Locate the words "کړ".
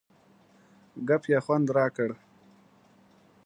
1.95-2.09